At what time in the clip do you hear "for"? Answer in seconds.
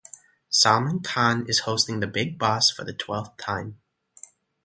2.71-2.83